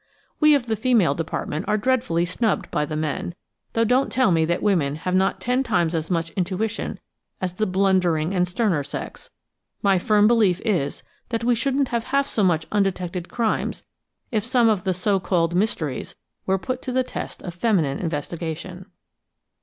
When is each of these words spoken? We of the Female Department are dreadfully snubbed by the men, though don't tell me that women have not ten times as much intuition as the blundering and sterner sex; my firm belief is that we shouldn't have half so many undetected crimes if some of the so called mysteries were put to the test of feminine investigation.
We 0.39 0.55
of 0.55 0.65
the 0.65 0.75
Female 0.75 1.13
Department 1.13 1.65
are 1.67 1.77
dreadfully 1.77 2.25
snubbed 2.25 2.71
by 2.71 2.85
the 2.87 2.95
men, 2.95 3.35
though 3.73 3.83
don't 3.85 4.11
tell 4.11 4.31
me 4.31 4.45
that 4.45 4.63
women 4.63 4.95
have 4.95 5.13
not 5.13 5.39
ten 5.39 5.61
times 5.61 5.93
as 5.93 6.09
much 6.09 6.31
intuition 6.31 6.99
as 7.39 7.53
the 7.53 7.67
blundering 7.67 8.33
and 8.33 8.47
sterner 8.47 8.83
sex; 8.83 9.29
my 9.83 9.99
firm 9.99 10.27
belief 10.27 10.59
is 10.65 11.03
that 11.29 11.43
we 11.43 11.53
shouldn't 11.53 11.89
have 11.89 12.05
half 12.05 12.25
so 12.27 12.43
many 12.43 12.63
undetected 12.71 13.29
crimes 13.29 13.83
if 14.31 14.43
some 14.43 14.69
of 14.69 14.85
the 14.85 14.93
so 14.95 15.19
called 15.19 15.53
mysteries 15.53 16.15
were 16.47 16.57
put 16.57 16.81
to 16.81 16.91
the 16.91 17.03
test 17.03 17.43
of 17.43 17.53
feminine 17.53 17.99
investigation. 17.99 18.87